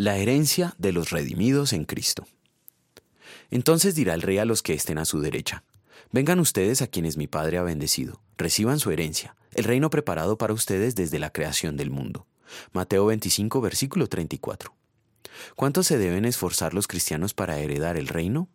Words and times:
La 0.00 0.16
herencia 0.16 0.76
de 0.78 0.92
los 0.92 1.10
redimidos 1.10 1.72
en 1.72 1.84
Cristo. 1.84 2.24
Entonces 3.50 3.96
dirá 3.96 4.14
el 4.14 4.22
rey 4.22 4.38
a 4.38 4.44
los 4.44 4.62
que 4.62 4.74
estén 4.74 4.96
a 4.96 5.04
su 5.04 5.20
derecha, 5.20 5.64
Vengan 6.12 6.38
ustedes 6.38 6.82
a 6.82 6.86
quienes 6.86 7.16
mi 7.16 7.26
Padre 7.26 7.58
ha 7.58 7.62
bendecido, 7.62 8.22
reciban 8.36 8.78
su 8.78 8.92
herencia, 8.92 9.34
el 9.54 9.64
reino 9.64 9.90
preparado 9.90 10.38
para 10.38 10.52
ustedes 10.52 10.94
desde 10.94 11.18
la 11.18 11.32
creación 11.32 11.76
del 11.76 11.90
mundo. 11.90 12.28
Mateo 12.72 13.06
25, 13.06 13.60
versículo 13.60 14.06
34. 14.06 14.72
¿Cuánto 15.56 15.82
se 15.82 15.98
deben 15.98 16.26
esforzar 16.26 16.74
los 16.74 16.86
cristianos 16.86 17.34
para 17.34 17.58
heredar 17.58 17.96
el 17.96 18.06
reino? 18.06 18.48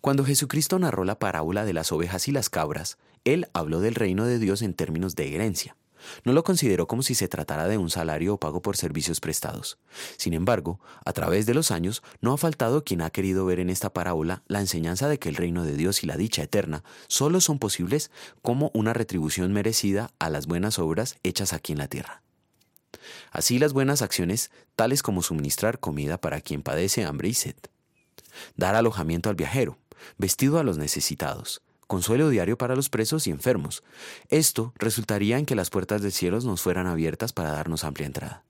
Cuando 0.00 0.24
Jesucristo 0.24 0.78
narró 0.78 1.04
la 1.04 1.18
parábola 1.18 1.66
de 1.66 1.74
las 1.74 1.92
ovejas 1.92 2.26
y 2.26 2.32
las 2.32 2.48
cabras, 2.48 2.96
Él 3.24 3.48
habló 3.52 3.80
del 3.80 3.96
reino 3.96 4.24
de 4.24 4.38
Dios 4.38 4.62
en 4.62 4.72
términos 4.72 5.14
de 5.14 5.34
herencia. 5.34 5.76
No 6.24 6.32
lo 6.32 6.44
consideró 6.44 6.86
como 6.86 7.02
si 7.02 7.14
se 7.14 7.28
tratara 7.28 7.68
de 7.68 7.78
un 7.78 7.90
salario 7.90 8.34
o 8.34 8.38
pago 8.38 8.62
por 8.62 8.76
servicios 8.76 9.20
prestados. 9.20 9.78
Sin 10.16 10.34
embargo, 10.34 10.80
a 11.04 11.12
través 11.12 11.46
de 11.46 11.54
los 11.54 11.70
años, 11.70 12.02
no 12.20 12.32
ha 12.32 12.38
faltado 12.38 12.84
quien 12.84 13.02
ha 13.02 13.10
querido 13.10 13.44
ver 13.44 13.60
en 13.60 13.70
esta 13.70 13.92
parábola 13.92 14.42
la 14.46 14.60
enseñanza 14.60 15.08
de 15.08 15.18
que 15.18 15.28
el 15.28 15.36
reino 15.36 15.64
de 15.64 15.74
Dios 15.74 16.02
y 16.02 16.06
la 16.06 16.16
dicha 16.16 16.42
eterna 16.42 16.84
solo 17.08 17.40
son 17.40 17.58
posibles 17.58 18.10
como 18.42 18.70
una 18.74 18.92
retribución 18.92 19.52
merecida 19.52 20.10
a 20.18 20.30
las 20.30 20.46
buenas 20.46 20.78
obras 20.78 21.16
hechas 21.22 21.52
aquí 21.52 21.72
en 21.72 21.78
la 21.78 21.88
tierra. 21.88 22.22
Así 23.30 23.58
las 23.58 23.72
buenas 23.72 24.02
acciones, 24.02 24.50
tales 24.76 25.02
como 25.02 25.22
suministrar 25.22 25.78
comida 25.78 26.18
para 26.18 26.40
quien 26.40 26.62
padece 26.62 27.04
hambre 27.04 27.28
y 27.28 27.34
sed, 27.34 27.56
dar 28.56 28.74
alojamiento 28.74 29.28
al 29.28 29.36
viajero, 29.36 29.78
vestido 30.16 30.58
a 30.58 30.62
los 30.62 30.78
necesitados, 30.78 31.62
consuelo 31.88 32.28
diario 32.28 32.56
para 32.56 32.76
los 32.76 32.88
presos 32.88 33.26
y 33.26 33.30
enfermos. 33.30 33.82
Esto 34.28 34.72
resultaría 34.76 35.38
en 35.38 35.46
que 35.46 35.56
las 35.56 35.70
puertas 35.70 36.02
del 36.02 36.12
cielo 36.12 36.38
nos 36.40 36.62
fueran 36.62 36.86
abiertas 36.86 37.32
para 37.32 37.50
darnos 37.50 37.82
amplia 37.82 38.06
entrada. 38.06 38.44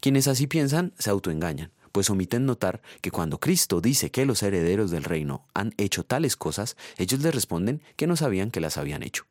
Quienes 0.00 0.26
así 0.26 0.48
piensan 0.48 0.92
se 0.98 1.10
autoengañan, 1.10 1.70
pues 1.92 2.10
omiten 2.10 2.46
notar 2.46 2.82
que 3.00 3.10
cuando 3.10 3.38
Cristo 3.38 3.80
dice 3.80 4.10
que 4.10 4.26
los 4.26 4.42
herederos 4.42 4.90
del 4.90 5.04
reino 5.04 5.46
han 5.54 5.74
hecho 5.76 6.04
tales 6.04 6.36
cosas, 6.36 6.76
ellos 6.96 7.20
le 7.20 7.30
responden 7.30 7.82
que 7.96 8.08
no 8.08 8.16
sabían 8.16 8.50
que 8.50 8.60
las 8.60 8.76
habían 8.76 9.02
hecho. 9.02 9.26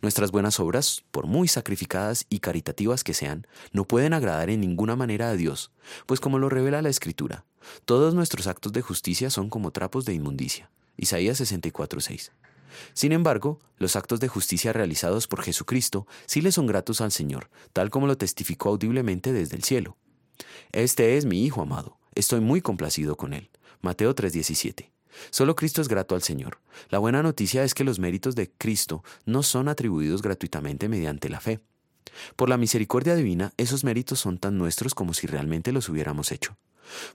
Nuestras 0.00 0.30
buenas 0.30 0.58
obras, 0.58 1.04
por 1.10 1.26
muy 1.26 1.48
sacrificadas 1.48 2.26
y 2.28 2.40
caritativas 2.40 3.04
que 3.04 3.14
sean, 3.14 3.46
no 3.72 3.84
pueden 3.84 4.12
agradar 4.12 4.50
en 4.50 4.60
ninguna 4.60 4.96
manera 4.96 5.30
a 5.30 5.36
Dios, 5.36 5.70
pues 6.06 6.20
como 6.20 6.38
lo 6.38 6.48
revela 6.48 6.82
la 6.82 6.88
Escritura, 6.88 7.44
todos 7.84 8.14
nuestros 8.14 8.46
actos 8.46 8.72
de 8.72 8.82
justicia 8.82 9.30
son 9.30 9.48
como 9.48 9.70
trapos 9.70 10.04
de 10.04 10.14
inmundicia. 10.14 10.70
Isaías 10.96 11.40
64:6. 11.40 12.30
Sin 12.94 13.12
embargo, 13.12 13.58
los 13.78 13.96
actos 13.96 14.20
de 14.20 14.28
justicia 14.28 14.72
realizados 14.72 15.26
por 15.26 15.42
Jesucristo 15.42 16.06
sí 16.26 16.40
le 16.40 16.52
son 16.52 16.66
gratos 16.66 17.00
al 17.00 17.12
Señor, 17.12 17.50
tal 17.72 17.90
como 17.90 18.06
lo 18.06 18.16
testificó 18.16 18.70
audiblemente 18.70 19.32
desde 19.32 19.56
el 19.56 19.64
cielo. 19.64 19.96
Este 20.72 21.16
es 21.16 21.24
mi 21.24 21.44
Hijo 21.44 21.62
amado, 21.62 21.98
estoy 22.14 22.40
muy 22.40 22.60
complacido 22.60 23.16
con 23.16 23.32
él. 23.32 23.50
Mateo 23.80 24.14
3:17. 24.14 24.90
Solo 25.30 25.54
Cristo 25.56 25.82
es 25.82 25.88
grato 25.88 26.14
al 26.14 26.22
Señor. 26.22 26.58
La 26.88 26.98
buena 26.98 27.22
noticia 27.22 27.64
es 27.64 27.74
que 27.74 27.84
los 27.84 27.98
méritos 27.98 28.34
de 28.34 28.50
Cristo 28.50 29.04
no 29.26 29.42
son 29.42 29.68
atribuidos 29.68 30.22
gratuitamente 30.22 30.88
mediante 30.88 31.28
la 31.28 31.40
fe. 31.40 31.60
Por 32.36 32.48
la 32.48 32.56
misericordia 32.56 33.14
divina, 33.14 33.52
esos 33.56 33.84
méritos 33.84 34.20
son 34.20 34.38
tan 34.38 34.58
nuestros 34.58 34.94
como 34.94 35.14
si 35.14 35.26
realmente 35.26 35.72
los 35.72 35.88
hubiéramos 35.88 36.32
hecho. 36.32 36.56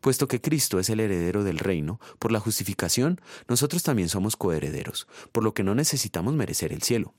Puesto 0.02 0.28
que 0.28 0.42
Cristo 0.42 0.80
es 0.80 0.90
el 0.90 1.00
heredero 1.00 1.44
del 1.44 1.60
reino, 1.60 2.00
por 2.20 2.32
la 2.32 2.40
justificación, 2.40 3.22
nosotros 3.48 3.84
también 3.84 4.10
somos 4.10 4.36
coherederos, 4.36 5.08
por 5.32 5.44
lo 5.44 5.54
que 5.54 5.64
no 5.64 5.76
necesitamos 5.76 6.34
merecer 6.34 6.74
el 6.74 6.84
cielo. 6.84 7.14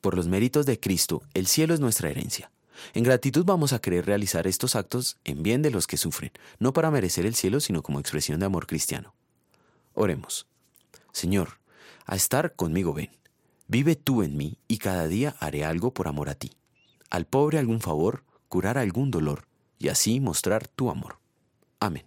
Por 0.00 0.16
los 0.16 0.28
méritos 0.28 0.66
de 0.66 0.78
Cristo, 0.78 1.22
el 1.34 1.46
cielo 1.46 1.74
es 1.74 1.80
nuestra 1.80 2.10
herencia. 2.10 2.50
En 2.92 3.04
gratitud 3.04 3.44
vamos 3.44 3.72
a 3.72 3.80
querer 3.80 4.06
realizar 4.06 4.46
estos 4.46 4.76
actos 4.76 5.16
en 5.24 5.42
bien 5.42 5.62
de 5.62 5.70
los 5.70 5.86
que 5.86 5.96
sufren, 5.96 6.32
no 6.58 6.72
para 6.72 6.90
merecer 6.90 7.26
el 7.26 7.34
cielo, 7.34 7.60
sino 7.60 7.82
como 7.82 8.00
expresión 8.00 8.38
de 8.38 8.46
amor 8.46 8.66
cristiano. 8.66 9.14
Oremos. 9.94 10.46
Señor, 11.12 11.58
a 12.04 12.16
estar 12.16 12.54
conmigo 12.54 12.92
ven. 12.92 13.10
Vive 13.66 13.96
tú 13.96 14.22
en 14.22 14.36
mí 14.36 14.58
y 14.68 14.78
cada 14.78 15.08
día 15.08 15.34
haré 15.40 15.64
algo 15.64 15.92
por 15.92 16.06
amor 16.06 16.28
a 16.28 16.34
ti. 16.34 16.52
Al 17.08 17.26
pobre 17.26 17.58
algún 17.58 17.80
favor, 17.80 18.22
curar 18.48 18.78
algún 18.78 19.10
dolor 19.10 19.46
y 19.78 19.88
así 19.88 20.20
mostrar 20.20 20.66
tu 20.68 20.90
amor. 20.90 21.18
Amén. 21.80 22.04